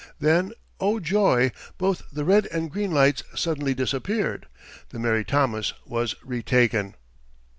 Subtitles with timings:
[0.19, 1.51] Then, oh joy!
[1.77, 4.47] both the red and green lights suddenly disappeared.
[4.89, 6.95] The Mary Thomas was retaken!